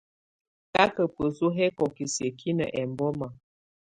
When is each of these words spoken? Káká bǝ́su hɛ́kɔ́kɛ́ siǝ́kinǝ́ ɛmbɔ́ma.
Káká 0.73 1.03
bǝ́su 1.15 1.47
hɛ́kɔ́kɛ́ 1.55 2.07
siǝ́kinǝ́ 2.13 2.71
ɛmbɔ́ma. 2.81 3.27